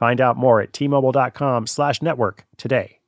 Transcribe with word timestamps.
Find 0.00 0.18
out 0.18 0.38
more 0.38 0.62
at 0.62 0.72
tmobile.com 0.72 1.66
slash 1.66 2.00
network 2.00 2.46
today. 2.56 3.00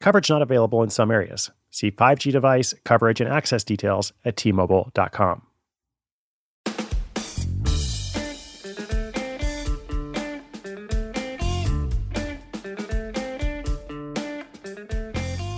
Coverage 0.00 0.30
not 0.30 0.40
available 0.40 0.82
in 0.82 0.88
some 0.88 1.10
areas. 1.10 1.50
See 1.70 1.90
5G 1.90 2.32
device, 2.32 2.74
coverage, 2.84 3.20
and 3.20 3.30
access 3.30 3.62
details 3.62 4.14
at 4.24 4.36
tmobile.com. 4.36 5.42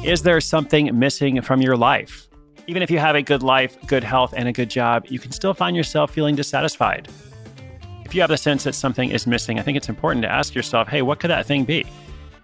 Is 0.05 0.23
there 0.23 0.41
something 0.41 0.99
missing 0.99 1.41
from 1.41 1.63
your 1.63 1.77
life? 1.77 2.27
Even 2.67 2.83
if 2.83 2.91
you 2.91 2.99
have 2.99 3.15
a 3.15 3.23
good 3.23 3.43
life, 3.43 3.77
good 3.87 4.05
health, 4.05 4.35
and 4.37 4.49
a 4.49 4.53
good 4.53 4.69
job, 4.69 5.07
you 5.09 5.21
can 5.21 5.31
still 5.31 5.55
find 5.55 5.77
yourself 5.77 6.11
feeling 6.11 6.35
dissatisfied. 6.35 7.09
If 8.05 8.15
you 8.15 8.21
have 8.21 8.31
the 8.31 8.37
sense 8.37 8.65
that 8.65 8.75
something 8.75 9.11
is 9.11 9.27
missing, 9.27 9.59
I 9.59 9.63
think 9.63 9.77
it's 9.77 9.89
important 9.89 10.23
to 10.23 10.31
ask 10.31 10.55
yourself 10.55 10.89
hey, 10.89 11.03
what 11.03 11.21
could 11.21 11.31
that 11.31 11.47
thing 11.47 11.65
be? 11.65 11.87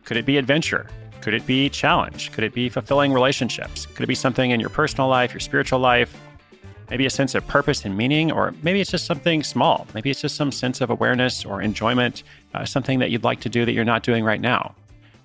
Could 0.04 0.16
it 0.16 0.26
be 0.26 0.36
adventure? 0.36 0.88
Could 1.20 1.34
it 1.34 1.46
be 1.46 1.68
challenge? 1.68 2.32
Could 2.32 2.44
it 2.44 2.54
be 2.54 2.68
fulfilling 2.68 3.12
relationships? 3.12 3.86
Could 3.86 4.04
it 4.04 4.06
be 4.06 4.14
something 4.14 4.50
in 4.50 4.58
your 4.58 4.70
personal 4.70 5.08
life, 5.08 5.32
your 5.32 5.40
spiritual 5.40 5.78
life? 5.78 6.18
Maybe 6.88 7.06
a 7.06 7.10
sense 7.10 7.34
of 7.34 7.46
purpose 7.46 7.84
and 7.84 7.96
meaning, 7.96 8.32
or 8.32 8.54
maybe 8.62 8.80
it's 8.80 8.90
just 8.90 9.04
something 9.04 9.44
small. 9.44 9.86
Maybe 9.94 10.10
it's 10.10 10.20
just 10.20 10.34
some 10.34 10.50
sense 10.50 10.80
of 10.80 10.90
awareness 10.90 11.44
or 11.44 11.62
enjoyment, 11.62 12.24
uh, 12.54 12.64
something 12.64 12.98
that 12.98 13.10
you'd 13.10 13.22
like 13.22 13.40
to 13.40 13.48
do 13.48 13.64
that 13.64 13.72
you're 13.72 13.84
not 13.84 14.02
doing 14.02 14.24
right 14.24 14.40
now. 14.40 14.74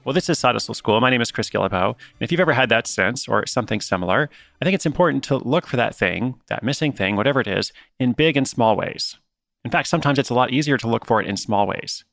Well, 0.03 0.13
this 0.13 0.29
is 0.29 0.37
Side 0.37 0.53
Hustle 0.53 0.75
School. 0.75 1.01
My 1.01 1.09
name 1.09 1.21
is 1.21 1.31
Chris 1.31 1.49
Guillebeau. 1.49 1.87
And 1.87 1.95
if 2.19 2.31
you've 2.31 2.41
ever 2.41 2.53
had 2.53 2.69
that 2.69 2.85
sense 2.85 3.27
or 3.27 3.47
something 3.47 3.81
similar, 3.81 4.29
I 4.61 4.65
think 4.65 4.75
it's 4.75 4.85
important 4.85 5.23
to 5.23 5.37
look 5.37 5.65
for 5.65 5.77
that 5.77 5.95
thing, 5.95 6.35
that 6.47 6.61
missing 6.61 6.91
thing, 6.91 7.15
whatever 7.15 7.39
it 7.39 7.47
is, 7.47 7.73
in 7.99 8.11
big 8.11 8.37
and 8.37 8.47
small 8.47 8.75
ways. 8.75 9.17
In 9.65 9.71
fact, 9.71 9.87
sometimes 9.87 10.19
it's 10.19 10.29
a 10.29 10.35
lot 10.35 10.53
easier 10.53 10.77
to 10.77 10.87
look 10.87 11.05
for 11.05 11.19
it 11.19 11.27
in 11.27 11.35
small 11.35 11.65
ways. 11.65 12.05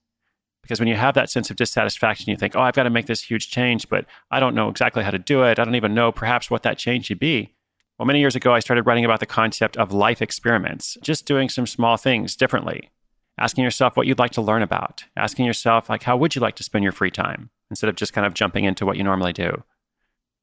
Because 0.62 0.80
when 0.80 0.88
you 0.88 0.96
have 0.96 1.14
that 1.14 1.28
sense 1.28 1.50
of 1.50 1.56
dissatisfaction, 1.56 2.30
you 2.30 2.36
think, 2.36 2.56
oh, 2.56 2.60
I've 2.60 2.74
got 2.74 2.84
to 2.84 2.90
make 2.90 3.06
this 3.06 3.22
huge 3.22 3.50
change, 3.50 3.90
but 3.90 4.06
I 4.30 4.40
don't 4.40 4.54
know 4.54 4.70
exactly 4.70 5.04
how 5.04 5.10
to 5.10 5.18
do 5.18 5.42
it. 5.42 5.58
I 5.58 5.64
don't 5.64 5.74
even 5.74 5.92
know 5.92 6.12
perhaps 6.12 6.50
what 6.50 6.62
that 6.62 6.78
change 6.78 7.06
should 7.06 7.18
be. 7.18 7.54
Well, 7.98 8.06
many 8.06 8.20
years 8.20 8.34
ago, 8.34 8.54
I 8.54 8.60
started 8.60 8.86
writing 8.86 9.04
about 9.04 9.20
the 9.20 9.26
concept 9.26 9.76
of 9.76 9.92
life 9.92 10.22
experiments, 10.22 10.96
just 11.02 11.26
doing 11.26 11.50
some 11.50 11.66
small 11.66 11.98
things 11.98 12.36
differently. 12.36 12.90
Asking 13.36 13.64
yourself 13.64 13.96
what 13.96 14.06
you'd 14.06 14.18
like 14.18 14.32
to 14.32 14.42
learn 14.42 14.62
about. 14.62 15.04
Asking 15.14 15.44
yourself, 15.44 15.90
like, 15.90 16.04
how 16.04 16.16
would 16.16 16.34
you 16.34 16.40
like 16.40 16.56
to 16.56 16.62
spend 16.62 16.84
your 16.84 16.92
free 16.92 17.10
time 17.10 17.50
instead 17.70 17.90
of 17.90 17.96
just 17.96 18.14
kind 18.14 18.26
of 18.26 18.32
jumping 18.32 18.64
into 18.64 18.86
what 18.86 18.96
you 18.96 19.04
normally 19.04 19.34
do? 19.34 19.62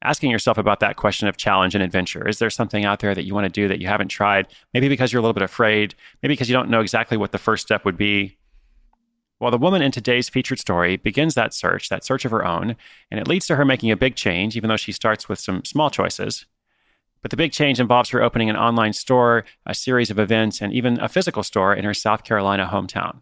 Asking 0.01 0.31
yourself 0.31 0.57
about 0.57 0.79
that 0.79 0.95
question 0.95 1.27
of 1.27 1.35
challenge 1.35 1.75
and 1.75 1.83
adventure. 1.83 2.27
Is 2.27 2.39
there 2.39 2.49
something 2.49 2.85
out 2.85 2.99
there 2.99 3.13
that 3.13 3.25
you 3.25 3.33
want 3.35 3.45
to 3.45 3.49
do 3.49 3.67
that 3.67 3.81
you 3.81 3.87
haven't 3.87 4.07
tried? 4.07 4.47
Maybe 4.73 4.87
because 4.87 5.11
you're 5.11 5.19
a 5.19 5.21
little 5.21 5.33
bit 5.33 5.43
afraid, 5.43 5.93
maybe 6.23 6.33
because 6.33 6.49
you 6.49 6.53
don't 6.53 6.69
know 6.69 6.79
exactly 6.79 7.17
what 7.17 7.33
the 7.33 7.37
first 7.37 7.63
step 7.63 7.83
would 7.83 7.97
be. 7.97 8.37
Well, 9.41 9.51
the 9.51 9.57
woman 9.57 9.81
in 9.81 9.91
today's 9.91 10.29
featured 10.29 10.59
story 10.59 10.97
begins 10.97 11.35
that 11.35 11.53
search, 11.53 11.89
that 11.89 12.03
search 12.03 12.25
of 12.25 12.31
her 12.31 12.45
own, 12.45 12.75
and 13.11 13.19
it 13.19 13.27
leads 13.27 13.47
to 13.47 13.55
her 13.55 13.65
making 13.65 13.91
a 13.91 13.97
big 13.97 14.15
change, 14.15 14.55
even 14.55 14.69
though 14.69 14.77
she 14.77 14.91
starts 14.91 15.29
with 15.29 15.39
some 15.39 15.63
small 15.63 15.89
choices. 15.89 16.45
But 17.21 17.31
the 17.31 17.37
big 17.37 17.51
change 17.51 17.79
involves 17.79 18.09
her 18.09 18.23
opening 18.23 18.49
an 18.49 18.55
online 18.55 18.93
store, 18.93 19.45
a 19.65 19.73
series 19.73 20.09
of 20.09 20.19
events, 20.19 20.61
and 20.61 20.73
even 20.73 20.99
a 20.99 21.09
physical 21.09 21.43
store 21.43 21.73
in 21.73 21.83
her 21.83 21.93
South 21.93 22.23
Carolina 22.23 22.69
hometown. 22.71 23.21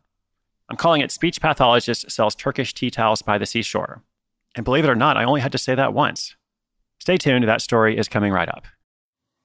I'm 0.69 0.78
calling 0.78 1.01
it 1.01 1.12
Speech 1.12 1.41
Pathologist 1.41 2.09
Sells 2.12 2.35
Turkish 2.35 2.74
Tea 2.74 2.91
Towels 2.91 3.22
by 3.22 3.38
the 3.38 3.46
Seashore. 3.46 4.03
And 4.56 4.63
believe 4.63 4.84
it 4.85 4.90
or 4.90 4.96
not, 4.96 5.18
I 5.18 5.24
only 5.24 5.41
had 5.41 5.51
to 5.51 5.57
say 5.57 5.75
that 5.75 5.94
once. 5.94 6.35
Stay 7.00 7.18
tuned, 7.18 7.47
that 7.47 7.62
story 7.62 7.97
is 7.97 8.08
coming 8.08 8.31
right 8.31 8.50
up. 8.50 8.66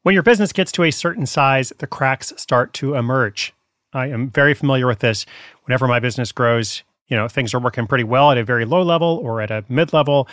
When 0.02 0.14
your 0.14 0.22
business 0.22 0.52
gets 0.52 0.72
to 0.72 0.82
a 0.82 0.90
certain 0.90 1.26
size, 1.26 1.72
the 1.78 1.86
cracks 1.86 2.32
start 2.36 2.72
to 2.74 2.94
emerge. 2.94 3.52
I 3.92 4.08
am 4.08 4.30
very 4.30 4.54
familiar 4.54 4.86
with 4.86 4.98
this. 4.98 5.26
Whenever 5.64 5.86
my 5.86 6.00
business 6.00 6.32
grows, 6.32 6.82
you 7.06 7.16
know, 7.16 7.28
things 7.28 7.54
are 7.54 7.60
working 7.60 7.86
pretty 7.86 8.04
well 8.04 8.30
at 8.30 8.38
a 8.38 8.44
very 8.44 8.64
low 8.64 8.82
level 8.82 9.20
or 9.22 9.40
at 9.40 9.50
a 9.50 9.64
mid 9.68 9.92
level. 9.92 10.26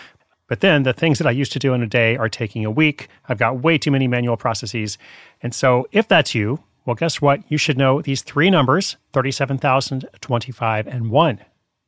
But 0.48 0.62
then 0.62 0.84
the 0.84 0.94
things 0.94 1.20
that 1.20 1.28
I 1.28 1.32
used 1.32 1.52
to 1.52 1.60
do 1.60 1.74
in 1.74 1.84
a 1.84 1.88
day 1.88 2.18
are 2.18 2.30
taking 2.30 2.66
a 2.66 2.72
week. 2.72 3.10
I've 3.28 3.38
got 3.38 3.62
way 3.62 3.78
too 3.78 3.92
many 3.92 4.08
manual 4.08 4.38
processes. 4.38 4.98
And 5.44 5.54
so 5.54 5.88
if 5.92 6.08
that's 6.08 6.34
you, 6.34 6.64
well, 6.86 6.96
guess 6.96 7.22
what? 7.22 7.42
You 7.50 7.58
should 7.58 7.78
know 7.78 8.02
these 8.02 8.24
three 8.24 8.50
numbers 8.50 8.98
37,000, 9.14 10.08
25, 10.22 10.88
and 10.88 11.12
1. 11.12 11.40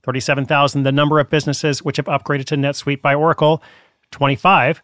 37,000, 0.04 0.84
the 0.84 0.92
number 0.92 1.20
of 1.20 1.30
businesses 1.30 1.84
which 1.84 1.98
have 1.98 2.06
upgraded 2.06 2.46
to 2.46 2.56
NetSuite 2.56 3.02
by 3.02 3.16
Oracle. 3.16 3.64
25, 4.12 4.84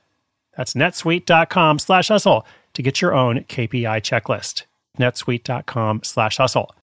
That's 0.55 0.73
netsuite.com 0.73 1.79
slash 1.79 2.09
hustle 2.09 2.45
to 2.73 2.81
get 2.81 3.01
your 3.01 3.13
own 3.13 3.41
KPI 3.41 4.01
checklist. 4.01 4.63
netsuite.com 4.97 6.03
slash 6.03 6.37
hustle. 6.37 6.75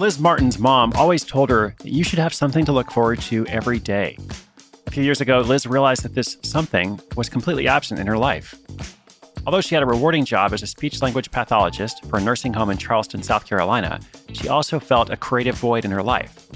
Liz 0.00 0.18
Martin's 0.18 0.58
mom 0.58 0.94
always 0.94 1.26
told 1.26 1.50
her 1.50 1.74
that 1.80 1.92
you 1.92 2.02
should 2.02 2.18
have 2.18 2.32
something 2.32 2.64
to 2.64 2.72
look 2.72 2.90
forward 2.90 3.20
to 3.20 3.46
every 3.48 3.78
day. 3.78 4.16
A 4.86 4.90
few 4.90 5.02
years 5.02 5.20
ago, 5.20 5.40
Liz 5.40 5.66
realized 5.66 6.04
that 6.04 6.14
this 6.14 6.38
something 6.42 6.98
was 7.16 7.28
completely 7.28 7.68
absent 7.68 8.00
in 8.00 8.06
her 8.06 8.16
life. 8.16 8.54
Although 9.46 9.62
she 9.62 9.74
had 9.74 9.82
a 9.82 9.86
rewarding 9.86 10.24
job 10.24 10.52
as 10.52 10.62
a 10.62 10.66
speech 10.66 11.00
language 11.00 11.30
pathologist 11.30 12.04
for 12.04 12.18
a 12.18 12.20
nursing 12.20 12.52
home 12.52 12.70
in 12.70 12.76
Charleston, 12.76 13.22
South 13.22 13.46
Carolina, 13.46 13.98
she 14.32 14.48
also 14.48 14.78
felt 14.78 15.10
a 15.10 15.16
creative 15.16 15.56
void 15.56 15.84
in 15.84 15.90
her 15.90 16.02
life. 16.02 16.46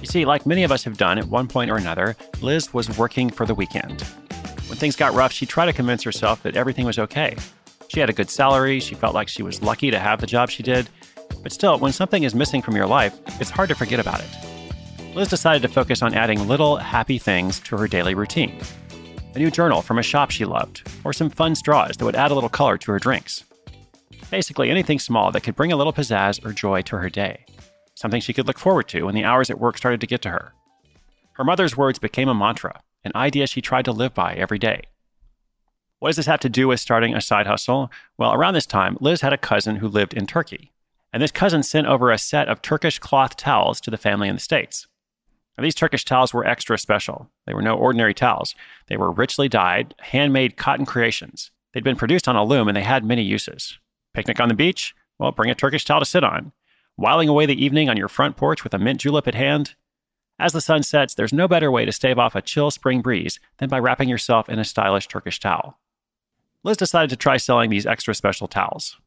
You 0.00 0.06
see, 0.06 0.24
like 0.24 0.44
many 0.44 0.62
of 0.62 0.70
us 0.70 0.84
have 0.84 0.98
done 0.98 1.18
at 1.18 1.26
one 1.26 1.48
point 1.48 1.70
or 1.70 1.76
another, 1.76 2.16
Liz 2.42 2.72
was 2.74 2.96
working 2.98 3.30
for 3.30 3.46
the 3.46 3.54
weekend. 3.54 4.02
When 4.68 4.78
things 4.78 4.94
got 4.94 5.14
rough, 5.14 5.32
she 5.32 5.46
tried 5.46 5.66
to 5.66 5.72
convince 5.72 6.02
herself 6.02 6.42
that 6.42 6.56
everything 6.56 6.84
was 6.84 6.98
okay. 6.98 7.34
She 7.88 8.00
had 8.00 8.10
a 8.10 8.12
good 8.12 8.28
salary, 8.28 8.80
she 8.80 8.94
felt 8.94 9.14
like 9.14 9.28
she 9.28 9.42
was 9.42 9.62
lucky 9.62 9.90
to 9.90 9.98
have 9.98 10.20
the 10.20 10.26
job 10.26 10.50
she 10.50 10.62
did, 10.62 10.90
but 11.42 11.52
still, 11.52 11.78
when 11.78 11.92
something 11.92 12.24
is 12.24 12.34
missing 12.34 12.60
from 12.60 12.76
your 12.76 12.86
life, 12.86 13.18
it's 13.40 13.50
hard 13.50 13.70
to 13.70 13.74
forget 13.74 14.00
about 14.00 14.20
it. 14.20 15.14
Liz 15.14 15.28
decided 15.28 15.62
to 15.62 15.68
focus 15.68 16.02
on 16.02 16.14
adding 16.14 16.46
little 16.46 16.76
happy 16.76 17.18
things 17.18 17.58
to 17.60 17.76
her 17.78 17.88
daily 17.88 18.14
routine 18.14 18.60
a 19.38 19.40
new 19.40 19.50
journal 19.52 19.82
from 19.82 19.98
a 19.98 20.02
shop 20.02 20.30
she 20.30 20.44
loved, 20.44 20.82
or 21.04 21.12
some 21.12 21.30
fun 21.30 21.54
straws 21.54 21.96
that 21.96 22.04
would 22.04 22.16
add 22.16 22.32
a 22.32 22.34
little 22.34 22.50
color 22.50 22.76
to 22.76 22.90
her 22.90 22.98
drinks. 22.98 23.44
Basically, 24.32 24.68
anything 24.68 24.98
small 24.98 25.30
that 25.30 25.42
could 25.42 25.54
bring 25.54 25.70
a 25.70 25.76
little 25.76 25.92
pizzazz 25.92 26.44
or 26.44 26.52
joy 26.52 26.82
to 26.82 26.96
her 26.96 27.08
day. 27.08 27.46
Something 27.94 28.20
she 28.20 28.32
could 28.32 28.48
look 28.48 28.58
forward 28.58 28.88
to 28.88 29.04
when 29.04 29.14
the 29.14 29.22
hours 29.22 29.48
at 29.48 29.60
work 29.60 29.78
started 29.78 30.00
to 30.00 30.08
get 30.08 30.22
to 30.22 30.30
her. 30.30 30.54
Her 31.34 31.44
mother's 31.44 31.76
words 31.76 32.00
became 32.00 32.28
a 32.28 32.34
mantra, 32.34 32.80
an 33.04 33.12
idea 33.14 33.46
she 33.46 33.60
tried 33.60 33.84
to 33.84 33.92
live 33.92 34.12
by 34.12 34.34
every 34.34 34.58
day. 34.58 34.82
What 36.00 36.08
does 36.08 36.16
this 36.16 36.26
have 36.26 36.40
to 36.40 36.48
do 36.48 36.66
with 36.66 36.80
starting 36.80 37.14
a 37.14 37.20
side 37.20 37.46
hustle? 37.46 37.92
Well, 38.16 38.34
around 38.34 38.54
this 38.54 38.66
time, 38.66 38.98
Liz 39.00 39.20
had 39.20 39.32
a 39.32 39.38
cousin 39.38 39.76
who 39.76 39.86
lived 39.86 40.14
in 40.14 40.26
Turkey. 40.26 40.72
And 41.12 41.22
this 41.22 41.30
cousin 41.30 41.62
sent 41.62 41.86
over 41.86 42.10
a 42.10 42.18
set 42.18 42.48
of 42.48 42.60
Turkish 42.60 42.98
cloth 42.98 43.36
towels 43.36 43.80
to 43.82 43.90
the 43.90 43.96
family 43.96 44.28
in 44.28 44.34
the 44.34 44.40
States. 44.40 44.88
Now, 45.58 45.64
these 45.64 45.74
Turkish 45.74 46.04
towels 46.04 46.32
were 46.32 46.46
extra 46.46 46.78
special. 46.78 47.28
They 47.44 47.52
were 47.52 47.62
no 47.62 47.76
ordinary 47.76 48.14
towels. 48.14 48.54
They 48.86 48.96
were 48.96 49.10
richly 49.10 49.48
dyed, 49.48 49.92
handmade 49.98 50.56
cotton 50.56 50.86
creations. 50.86 51.50
They'd 51.74 51.82
been 51.82 51.96
produced 51.96 52.28
on 52.28 52.36
a 52.36 52.44
loom 52.44 52.68
and 52.68 52.76
they 52.76 52.84
had 52.84 53.04
many 53.04 53.22
uses. 53.22 53.76
Picnic 54.14 54.38
on 54.38 54.48
the 54.48 54.54
beach? 54.54 54.94
Well, 55.18 55.32
bring 55.32 55.50
a 55.50 55.56
Turkish 55.56 55.84
towel 55.84 55.98
to 55.98 56.06
sit 56.06 56.22
on. 56.22 56.52
Whiling 56.94 57.28
away 57.28 57.44
the 57.44 57.60
evening 57.60 57.90
on 57.90 57.96
your 57.96 58.06
front 58.06 58.36
porch 58.36 58.62
with 58.62 58.72
a 58.72 58.78
mint 58.78 59.00
julep 59.00 59.26
at 59.26 59.34
hand? 59.34 59.74
As 60.38 60.52
the 60.52 60.60
sun 60.60 60.84
sets, 60.84 61.14
there's 61.14 61.32
no 61.32 61.48
better 61.48 61.72
way 61.72 61.84
to 61.84 61.90
stave 61.90 62.20
off 62.20 62.36
a 62.36 62.42
chill 62.42 62.70
spring 62.70 63.00
breeze 63.02 63.40
than 63.58 63.68
by 63.68 63.80
wrapping 63.80 64.08
yourself 64.08 64.48
in 64.48 64.60
a 64.60 64.64
stylish 64.64 65.08
Turkish 65.08 65.40
towel. 65.40 65.76
Liz 66.62 66.76
decided 66.76 67.10
to 67.10 67.16
try 67.16 67.36
selling 67.36 67.70
these 67.70 67.86
extra 67.86 68.14
special 68.14 68.46
towels. 68.46 69.00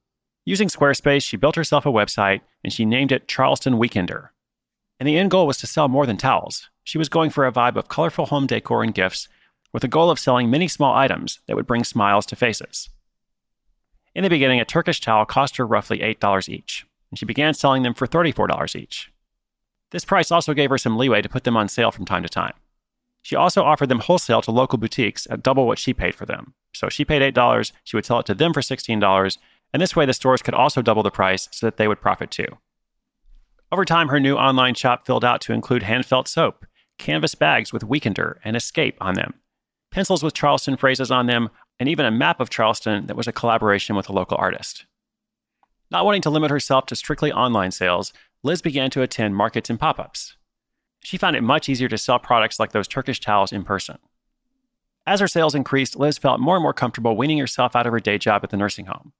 Using 0.43 0.67
Squarespace, 0.67 1.23
she 1.23 1.37
built 1.37 1.55
herself 1.55 1.85
a 1.85 1.89
website 1.89 2.41
and 2.61 2.73
she 2.73 2.83
named 2.83 3.13
it 3.13 3.29
Charleston 3.29 3.75
Weekender. 3.75 4.29
And 5.01 5.07
the 5.07 5.17
end 5.17 5.31
goal 5.31 5.47
was 5.47 5.57
to 5.57 5.65
sell 5.65 5.87
more 5.87 6.05
than 6.05 6.17
towels. 6.17 6.69
She 6.83 6.99
was 6.99 7.09
going 7.09 7.31
for 7.31 7.47
a 7.47 7.51
vibe 7.51 7.75
of 7.75 7.87
colorful 7.87 8.27
home 8.27 8.45
decor 8.45 8.83
and 8.83 8.93
gifts 8.93 9.27
with 9.73 9.81
the 9.81 9.87
goal 9.87 10.11
of 10.11 10.19
selling 10.19 10.47
many 10.47 10.67
small 10.67 10.93
items 10.93 11.39
that 11.47 11.55
would 11.55 11.65
bring 11.65 11.83
smiles 11.83 12.23
to 12.27 12.35
faces. 12.35 12.87
In 14.13 14.23
the 14.23 14.29
beginning, 14.29 14.61
a 14.61 14.63
Turkish 14.63 15.01
towel 15.01 15.25
cost 15.25 15.57
her 15.57 15.65
roughly 15.65 15.97
$8 16.01 16.47
each, 16.49 16.85
and 17.09 17.17
she 17.17 17.25
began 17.25 17.55
selling 17.55 17.81
them 17.81 17.95
for 17.95 18.05
$34 18.05 18.75
each. 18.75 19.11
This 19.89 20.05
price 20.05 20.29
also 20.29 20.53
gave 20.53 20.69
her 20.69 20.77
some 20.77 20.99
leeway 20.99 21.23
to 21.23 21.29
put 21.29 21.45
them 21.45 21.57
on 21.57 21.67
sale 21.67 21.89
from 21.89 22.05
time 22.05 22.21
to 22.21 22.29
time. 22.29 22.53
She 23.23 23.35
also 23.35 23.63
offered 23.63 23.89
them 23.89 24.01
wholesale 24.01 24.43
to 24.43 24.51
local 24.51 24.77
boutiques 24.77 25.25
at 25.31 25.41
double 25.41 25.65
what 25.65 25.79
she 25.79 25.95
paid 25.95 26.13
for 26.13 26.27
them. 26.27 26.53
So 26.75 26.89
she 26.89 27.05
paid 27.05 27.23
$8, 27.33 27.71
she 27.83 27.97
would 27.97 28.05
sell 28.05 28.19
it 28.19 28.27
to 28.27 28.35
them 28.35 28.53
for 28.53 28.61
$16, 28.61 29.37
and 29.73 29.81
this 29.81 29.95
way 29.95 30.05
the 30.05 30.13
stores 30.13 30.43
could 30.43 30.53
also 30.53 30.83
double 30.83 31.01
the 31.01 31.09
price 31.09 31.49
so 31.51 31.65
that 31.65 31.77
they 31.77 31.87
would 31.87 32.01
profit 32.01 32.29
too. 32.29 32.59
Over 33.71 33.85
time, 33.85 34.09
her 34.09 34.19
new 34.19 34.35
online 34.35 34.75
shop 34.75 35.05
filled 35.05 35.23
out 35.23 35.39
to 35.41 35.53
include 35.53 35.83
hand 35.83 36.05
felt 36.05 36.27
soap, 36.27 36.65
canvas 36.97 37.35
bags 37.35 37.71
with 37.71 37.87
Weekender 37.87 38.35
and 38.43 38.55
Escape 38.55 38.97
on 38.99 39.13
them, 39.13 39.35
pencils 39.91 40.23
with 40.23 40.33
Charleston 40.33 40.75
phrases 40.75 41.09
on 41.09 41.27
them, 41.27 41.49
and 41.79 41.87
even 41.87 42.05
a 42.05 42.11
map 42.11 42.41
of 42.41 42.49
Charleston 42.49 43.07
that 43.07 43.15
was 43.15 43.27
a 43.27 43.31
collaboration 43.31 43.95
with 43.95 44.09
a 44.09 44.13
local 44.13 44.37
artist. 44.37 44.85
Not 45.89 46.05
wanting 46.05 46.21
to 46.23 46.29
limit 46.29 46.51
herself 46.51 46.85
to 46.87 46.95
strictly 46.95 47.31
online 47.31 47.71
sales, 47.71 48.11
Liz 48.43 48.61
began 48.61 48.89
to 48.91 49.01
attend 49.01 49.35
markets 49.35 49.69
and 49.69 49.79
pop 49.79 49.99
ups. 49.99 50.35
She 51.03 51.17
found 51.17 51.35
it 51.35 51.41
much 51.41 51.69
easier 51.69 51.87
to 51.87 51.97
sell 51.97 52.19
products 52.19 52.59
like 52.59 52.73
those 52.73 52.87
Turkish 52.87 53.19
towels 53.19 53.51
in 53.51 53.63
person. 53.63 53.97
As 55.07 55.19
her 55.19 55.27
sales 55.27 55.55
increased, 55.55 55.95
Liz 55.95 56.17
felt 56.17 56.39
more 56.39 56.55
and 56.55 56.63
more 56.63 56.73
comfortable 56.73 57.17
weaning 57.17 57.39
herself 57.39 57.75
out 57.75 57.87
of 57.87 57.93
her 57.93 57.99
day 57.99 58.17
job 58.17 58.43
at 58.43 58.49
the 58.49 58.57
nursing 58.57 58.85
home. 58.85 59.13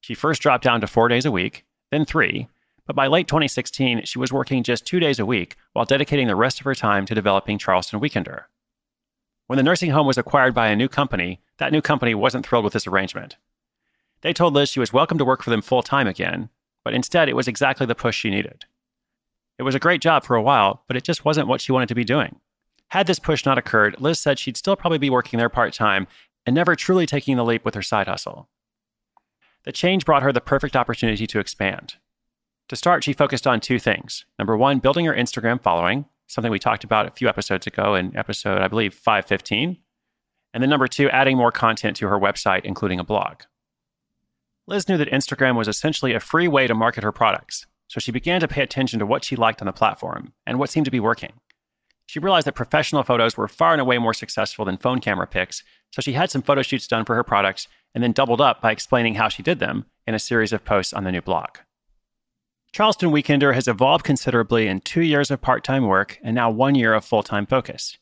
She 0.00 0.14
first 0.14 0.42
dropped 0.42 0.62
down 0.62 0.80
to 0.82 0.86
four 0.86 1.08
days 1.08 1.24
a 1.24 1.32
week, 1.32 1.64
then 1.90 2.04
three, 2.04 2.48
but 2.86 2.96
by 2.96 3.06
late 3.06 3.26
2016, 3.28 4.04
she 4.04 4.18
was 4.18 4.32
working 4.32 4.62
just 4.62 4.86
two 4.86 5.00
days 5.00 5.18
a 5.18 5.26
week 5.26 5.56
while 5.72 5.84
dedicating 5.84 6.26
the 6.26 6.36
rest 6.36 6.60
of 6.60 6.64
her 6.64 6.74
time 6.74 7.06
to 7.06 7.14
developing 7.14 7.58
Charleston 7.58 8.00
Weekender. 8.00 8.44
When 9.46 9.56
the 9.56 9.62
nursing 9.62 9.90
home 9.90 10.06
was 10.06 10.18
acquired 10.18 10.54
by 10.54 10.68
a 10.68 10.76
new 10.76 10.88
company, 10.88 11.40
that 11.58 11.72
new 11.72 11.82
company 11.82 12.14
wasn't 12.14 12.46
thrilled 12.46 12.64
with 12.64 12.72
this 12.72 12.86
arrangement. 12.86 13.36
They 14.22 14.32
told 14.32 14.54
Liz 14.54 14.70
she 14.70 14.80
was 14.80 14.92
welcome 14.92 15.18
to 15.18 15.24
work 15.24 15.42
for 15.42 15.50
them 15.50 15.62
full 15.62 15.82
time 15.82 16.06
again, 16.06 16.48
but 16.82 16.94
instead 16.94 17.28
it 17.28 17.36
was 17.36 17.48
exactly 17.48 17.86
the 17.86 17.94
push 17.94 18.16
she 18.16 18.30
needed. 18.30 18.64
It 19.58 19.62
was 19.62 19.74
a 19.74 19.80
great 19.80 20.00
job 20.00 20.24
for 20.24 20.34
a 20.36 20.42
while, 20.42 20.82
but 20.88 20.96
it 20.96 21.04
just 21.04 21.24
wasn't 21.24 21.46
what 21.46 21.60
she 21.60 21.72
wanted 21.72 21.88
to 21.88 21.94
be 21.94 22.04
doing. 22.04 22.40
Had 22.88 23.06
this 23.06 23.18
push 23.18 23.44
not 23.44 23.58
occurred, 23.58 24.00
Liz 24.00 24.20
said 24.20 24.38
she'd 24.38 24.56
still 24.56 24.76
probably 24.76 24.98
be 24.98 25.10
working 25.10 25.38
there 25.38 25.48
part 25.48 25.72
time 25.72 26.06
and 26.46 26.54
never 26.54 26.76
truly 26.76 27.06
taking 27.06 27.36
the 27.36 27.44
leap 27.44 27.64
with 27.64 27.74
her 27.74 27.82
side 27.82 28.06
hustle. 28.06 28.48
The 29.64 29.72
change 29.72 30.04
brought 30.04 30.22
her 30.22 30.32
the 30.32 30.40
perfect 30.40 30.76
opportunity 30.76 31.26
to 31.26 31.38
expand. 31.38 31.96
To 32.68 32.76
start, 32.76 33.04
she 33.04 33.12
focused 33.12 33.46
on 33.46 33.60
two 33.60 33.78
things. 33.78 34.24
Number 34.38 34.56
one, 34.56 34.78
building 34.78 35.04
her 35.04 35.14
Instagram 35.14 35.60
following, 35.60 36.06
something 36.26 36.50
we 36.50 36.58
talked 36.58 36.84
about 36.84 37.06
a 37.06 37.10
few 37.10 37.28
episodes 37.28 37.66
ago 37.66 37.94
in 37.94 38.16
episode, 38.16 38.60
I 38.60 38.68
believe, 38.68 38.94
515. 38.94 39.78
And 40.54 40.62
then 40.62 40.70
number 40.70 40.86
two, 40.86 41.10
adding 41.10 41.36
more 41.36 41.52
content 41.52 41.96
to 41.98 42.08
her 42.08 42.18
website, 42.18 42.64
including 42.64 42.98
a 42.98 43.04
blog. 43.04 43.42
Liz 44.66 44.88
knew 44.88 44.96
that 44.96 45.10
Instagram 45.10 45.56
was 45.56 45.68
essentially 45.68 46.14
a 46.14 46.20
free 46.20 46.48
way 46.48 46.66
to 46.66 46.74
market 46.74 47.04
her 47.04 47.12
products, 47.12 47.66
so 47.86 48.00
she 48.00 48.12
began 48.12 48.40
to 48.40 48.48
pay 48.48 48.62
attention 48.62 48.98
to 48.98 49.06
what 49.06 49.24
she 49.24 49.36
liked 49.36 49.60
on 49.60 49.66
the 49.66 49.72
platform 49.72 50.32
and 50.46 50.58
what 50.58 50.70
seemed 50.70 50.86
to 50.86 50.90
be 50.90 51.00
working. 51.00 51.34
She 52.06 52.18
realized 52.18 52.46
that 52.46 52.54
professional 52.54 53.02
photos 53.02 53.36
were 53.36 53.48
far 53.48 53.72
and 53.72 53.80
away 53.80 53.98
more 53.98 54.14
successful 54.14 54.64
than 54.64 54.78
phone 54.78 55.00
camera 55.00 55.26
pics, 55.26 55.62
so 55.90 56.00
she 56.00 56.14
had 56.14 56.30
some 56.30 56.42
photo 56.42 56.62
shoots 56.62 56.86
done 56.86 57.04
for 57.04 57.14
her 57.14 57.24
products 57.24 57.68
and 57.94 58.02
then 58.02 58.12
doubled 58.12 58.40
up 58.40 58.62
by 58.62 58.72
explaining 58.72 59.14
how 59.14 59.28
she 59.28 59.42
did 59.42 59.58
them 59.58 59.84
in 60.06 60.14
a 60.14 60.18
series 60.18 60.52
of 60.52 60.64
posts 60.64 60.92
on 60.92 61.04
the 61.04 61.12
new 61.12 61.20
blog. 61.20 61.58
Charleston 62.74 63.12
Weekender 63.12 63.54
has 63.54 63.68
evolved 63.68 64.04
considerably 64.04 64.66
in 64.66 64.80
two 64.80 65.02
years 65.02 65.30
of 65.30 65.40
part 65.40 65.62
time 65.62 65.86
work 65.86 66.18
and 66.24 66.34
now 66.34 66.50
one 66.50 66.74
year 66.74 66.92
of 66.92 67.04
full 67.04 67.22
time 67.22 67.46
focus. 67.46 67.98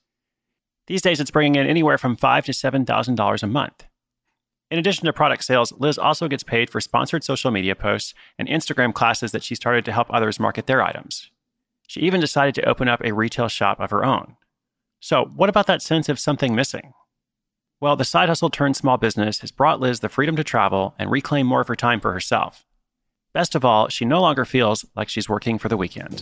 These 0.86 1.02
days, 1.02 1.20
it's 1.20 1.30
bringing 1.30 1.56
in 1.56 1.66
anywhere 1.66 1.98
from 1.98 2.16
five 2.16 2.46
to 2.46 2.54
seven 2.54 2.86
thousand 2.86 3.16
dollars 3.16 3.42
a 3.42 3.46
month. 3.46 3.84
In 4.70 4.78
addition 4.78 5.04
to 5.04 5.12
product 5.12 5.44
sales, 5.44 5.74
Liz 5.78 5.98
also 5.98 6.26
gets 6.26 6.42
paid 6.42 6.70
for 6.70 6.80
sponsored 6.80 7.22
social 7.22 7.50
media 7.50 7.74
posts 7.74 8.14
and 8.38 8.48
Instagram 8.48 8.94
classes 8.94 9.30
that 9.32 9.42
she 9.42 9.54
started 9.54 9.84
to 9.84 9.92
help 9.92 10.06
others 10.08 10.40
market 10.40 10.66
their 10.66 10.82
items. 10.82 11.30
She 11.86 12.00
even 12.00 12.22
decided 12.22 12.54
to 12.54 12.66
open 12.66 12.88
up 12.88 13.04
a 13.04 13.12
retail 13.12 13.48
shop 13.48 13.78
of 13.78 13.90
her 13.90 14.06
own. 14.06 14.36
So, 15.00 15.26
what 15.36 15.50
about 15.50 15.66
that 15.66 15.82
sense 15.82 16.08
of 16.08 16.18
something 16.18 16.54
missing? 16.54 16.94
Well, 17.78 17.96
the 17.96 18.06
side 18.06 18.30
hustle 18.30 18.48
turned 18.48 18.76
small 18.76 18.96
business 18.96 19.40
has 19.40 19.50
brought 19.50 19.80
Liz 19.80 20.00
the 20.00 20.08
freedom 20.08 20.34
to 20.36 20.44
travel 20.44 20.94
and 20.98 21.10
reclaim 21.10 21.46
more 21.46 21.60
of 21.60 21.68
her 21.68 21.76
time 21.76 22.00
for 22.00 22.14
herself. 22.14 22.64
Best 23.34 23.54
of 23.54 23.64
all, 23.64 23.88
she 23.88 24.04
no 24.04 24.20
longer 24.20 24.44
feels 24.44 24.84
like 24.94 25.08
she's 25.08 25.26
working 25.26 25.58
for 25.58 25.70
the 25.70 25.76
weekend. 25.78 26.18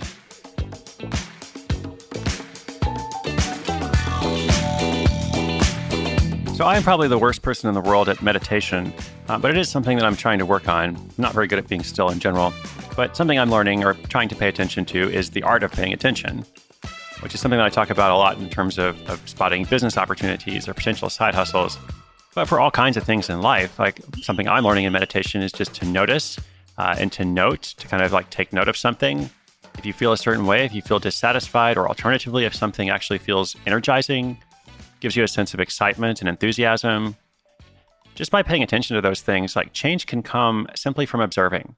So, 6.54 6.66
I 6.66 6.76
am 6.76 6.84
probably 6.84 7.08
the 7.08 7.18
worst 7.18 7.42
person 7.42 7.68
in 7.68 7.74
the 7.74 7.80
world 7.80 8.08
at 8.08 8.22
meditation, 8.22 8.92
uh, 9.28 9.38
but 9.38 9.50
it 9.50 9.56
is 9.56 9.68
something 9.68 9.96
that 9.96 10.06
I'm 10.06 10.14
trying 10.14 10.38
to 10.38 10.46
work 10.46 10.68
on. 10.68 10.94
I'm 10.94 11.08
not 11.18 11.32
very 11.32 11.48
good 11.48 11.58
at 11.58 11.66
being 11.66 11.82
still 11.82 12.10
in 12.10 12.20
general, 12.20 12.52
but 12.94 13.16
something 13.16 13.40
I'm 13.40 13.50
learning 13.50 13.82
or 13.82 13.94
trying 13.94 14.28
to 14.28 14.36
pay 14.36 14.46
attention 14.46 14.84
to 14.84 15.10
is 15.10 15.30
the 15.30 15.42
art 15.42 15.64
of 15.64 15.72
paying 15.72 15.92
attention, 15.92 16.44
which 17.22 17.34
is 17.34 17.40
something 17.40 17.58
that 17.58 17.66
I 17.66 17.70
talk 17.70 17.90
about 17.90 18.12
a 18.12 18.16
lot 18.16 18.38
in 18.38 18.48
terms 18.50 18.78
of, 18.78 19.04
of 19.10 19.28
spotting 19.28 19.64
business 19.64 19.96
opportunities 19.96 20.68
or 20.68 20.74
potential 20.74 21.10
side 21.10 21.34
hustles. 21.34 21.76
But 22.36 22.46
for 22.46 22.60
all 22.60 22.70
kinds 22.70 22.96
of 22.96 23.02
things 23.02 23.28
in 23.28 23.40
life, 23.40 23.80
like 23.80 24.00
something 24.22 24.46
I'm 24.46 24.62
learning 24.62 24.84
in 24.84 24.92
meditation 24.92 25.42
is 25.42 25.50
just 25.50 25.74
to 25.76 25.86
notice 25.86 26.38
uh, 26.80 26.94
and 26.98 27.12
to 27.12 27.26
note, 27.26 27.62
to 27.76 27.86
kind 27.86 28.02
of 28.02 28.10
like 28.10 28.30
take 28.30 28.54
note 28.54 28.66
of 28.66 28.74
something. 28.74 29.28
If 29.76 29.84
you 29.84 29.92
feel 29.92 30.12
a 30.12 30.16
certain 30.16 30.46
way, 30.46 30.64
if 30.64 30.72
you 30.72 30.80
feel 30.80 30.98
dissatisfied, 30.98 31.76
or 31.76 31.86
alternatively, 31.86 32.46
if 32.46 32.54
something 32.54 32.88
actually 32.88 33.18
feels 33.18 33.54
energizing, 33.66 34.38
gives 35.00 35.14
you 35.14 35.22
a 35.22 35.28
sense 35.28 35.52
of 35.52 35.60
excitement 35.60 36.20
and 36.20 36.28
enthusiasm, 36.28 37.16
just 38.14 38.30
by 38.30 38.42
paying 38.42 38.62
attention 38.62 38.94
to 38.94 39.02
those 39.02 39.20
things, 39.20 39.54
like 39.54 39.74
change 39.74 40.06
can 40.06 40.22
come 40.22 40.66
simply 40.74 41.04
from 41.04 41.20
observing. 41.20 41.76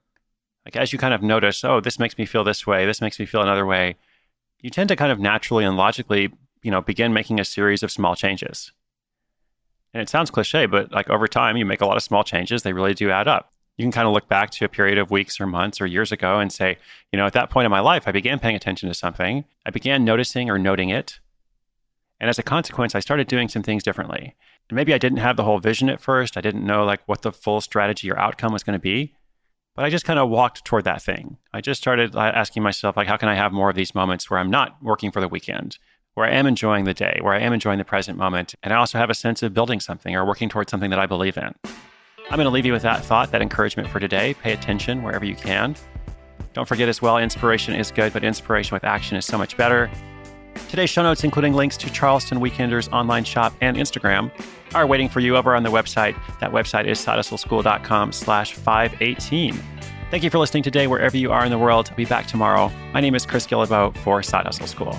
Like 0.65 0.77
as 0.77 0.93
you 0.93 1.01
kind 1.01 1.15
of 1.15 1.21
notice, 1.21 1.65
oh, 1.65 1.81
this 1.81 1.99
makes 1.99 2.17
me 2.17 2.25
feel 2.25 2.45
this 2.45 2.65
way, 2.65 2.87
this 2.87 3.01
makes 3.01 3.19
me 3.19 3.27
feel 3.27 3.43
another 3.43 3.67
way, 3.67 3.97
you 4.61 4.71
tend 4.71 4.89
to 4.91 4.97
kind 4.97 5.11
of 5.11 5.19
naturally 5.19 5.65
and 5.65 5.77
logically, 5.77 6.33
you 6.63 6.71
know, 6.71 6.81
begin 6.81 7.13
making 7.13 7.41
a 7.41 7.45
series 7.45 7.83
of 7.83 7.91
small 7.91 8.15
changes. 8.15 8.71
And 9.93 10.01
it 10.01 10.09
sounds 10.09 10.31
cliche, 10.31 10.67
but 10.67 10.93
like 10.93 11.11
over 11.11 11.27
time, 11.27 11.57
you 11.57 11.67
make 11.67 11.81
a 11.81 11.87
lot 11.87 11.97
of 11.97 12.05
small 12.05 12.23
changes. 12.23 12.63
They 12.63 12.73
really 12.73 12.95
do 12.95 13.11
add 13.11 13.27
up 13.27 13.53
you 13.77 13.85
can 13.85 13.93
kind 13.93 14.07
of 14.07 14.13
look 14.13 14.29
back 14.29 14.51
to 14.51 14.65
a 14.65 14.69
period 14.69 14.99
of 14.99 15.11
weeks 15.11 15.41
or 15.41 15.47
months 15.47 15.81
or 15.81 15.87
years 15.87 16.13
ago 16.13 16.39
and 16.39 16.53
say, 16.53 16.79
you 17.11 17.17
know, 17.17 17.27
at 17.27 17.33
that 17.33 17.51
point 17.51 17.65
in 17.65 17.71
my 17.71 17.81
life, 17.81 18.05
I 18.07 18.13
began 18.13 18.39
paying 18.39 18.57
attention 18.57 18.89
to 18.89 18.95
something. 18.95 19.45
I 19.65 19.71
began 19.71 20.05
noticing 20.05 20.51
or 20.51 20.59
noting 20.59 20.91
it. 20.91 21.21
And 22.21 22.29
as 22.29 22.39
a 22.39 22.43
consequence, 22.43 22.95
I 22.95 23.01
started 23.01 23.27
doing 23.27 23.49
some 23.49 23.63
things 23.63 23.83
differently. 23.83 24.37
And 24.69 24.77
maybe 24.77 24.95
I 24.95 24.99
didn't 24.99 25.19
have 25.19 25.37
the 25.37 25.45
whole 25.45 25.59
vision 25.59 25.89
at 25.89 26.01
first. 26.01 26.37
I 26.37 26.41
didn't 26.41 26.67
know 26.67 26.85
like 26.85 27.01
what 27.07 27.23
the 27.23 27.33
full 27.33 27.61
strategy 27.61 28.11
or 28.11 28.19
outcome 28.19 28.53
was 28.53 28.63
going 28.63 28.79
to 28.79 28.83
be. 28.83 29.15
But 29.75 29.87
I 29.87 29.91
just 29.91 30.05
kind 30.05 30.19
of 30.19 30.29
walked 30.29 30.65
toward 30.65 30.85
that 30.85 31.03
thing. 31.03 31.39
I 31.55 31.63
just 31.63 31.81
started 31.81 32.15
uh, 32.15 32.21
asking 32.21 32.63
myself, 32.63 32.97
like, 32.97 33.09
how 33.09 33.17
can 33.17 33.31
I 33.31 33.35
have 33.35 33.53
more 33.53 33.71
of 33.71 33.77
these 33.77 33.95
moments 33.95 34.29
where 34.29 34.39
I'm 34.39 34.51
not 34.51 34.77
working 34.83 35.11
for 35.11 35.21
the 35.21 35.29
weekend, 35.29 35.79
where 36.13 36.27
I 36.27 36.33
am 36.33 36.47
enjoying 36.47 36.85
the 36.85 36.93
day, 36.93 37.19
where 37.23 37.33
I 37.33 37.41
am 37.41 37.55
enjoying 37.55 37.79
the 37.79 37.85
present 37.85 38.19
moment, 38.19 38.55
and 38.63 38.75
I 38.75 38.77
also 38.77 38.99
have 38.99 39.09
a 39.09 39.15
sense 39.15 39.43
of 39.43 39.55
building 39.55 39.81
something 39.81 40.15
or 40.15 40.27
working 40.27 40.51
towards 40.51 40.71
something 40.71 40.91
that 40.91 40.99
I 40.99 41.07
believe 41.07 41.39
in. 41.39 41.55
I'm 42.33 42.39
going 42.39 42.47
to 42.47 42.51
leave 42.51 42.65
you 42.65 42.73
with 42.73 42.81
that 42.81 43.05
thought, 43.05 43.31
that 43.33 43.43
encouragement 43.43 43.91
for 43.91 44.01
today. 44.01 44.33
Pay 44.33 44.55
attention 44.55 45.03
wherever 45.03 45.23
you 45.23 45.37
can. 45.37 45.77
Don't 46.55 46.67
forget 46.67 46.89
as 46.89 47.03
well, 47.03 47.19
inspiration 47.19 47.75
is 47.75 47.91
good, 47.91 48.11
but 48.15 48.25
inspiration 48.25 48.75
with 48.75 48.85
action 48.85 49.19
is 49.19 49.27
so 49.27 49.37
much 49.37 49.55
better. 49.59 49.91
Today's 50.71 50.89
show 50.89 51.03
notes, 51.03 51.25
including 51.25 51.53
links 51.53 51.77
to 51.77 51.91
Charleston 51.91 52.39
Weekender's 52.39 52.89
online 52.89 53.25
shop 53.25 53.53
and 53.61 53.77
Instagram, 53.77 54.31
are 54.75 54.87
waiting 54.87 55.11
for 55.11 55.21
you 55.21 55.37
over 55.37 55.55
on 55.55 55.63
the 55.63 55.69
website. 55.69 56.17
That 56.41 56.53
website 56.53 56.87
is 56.87 56.99
sidehustleschool.com 57.05 58.13
slash 58.13 58.55
518. 58.55 59.63
Thank 60.11 60.25
you 60.25 60.31
for 60.31 60.39
listening 60.39 60.63
today, 60.63 60.87
wherever 60.87 61.19
you 61.19 61.33
are 61.33 61.45
in 61.45 61.51
the 61.51 61.59
world. 61.59 61.89
I'll 61.91 61.97
be 61.97 62.07
back 62.07 62.27
tomorrow. 62.27 62.73
My 62.95 63.03
name 63.03 63.15
is 63.15 63.27
Chris 63.27 63.47
Guillebeau 63.47 63.95
for 63.99 64.23
Side 64.23 64.47
Hustle 64.47 64.67
School. 64.67 64.99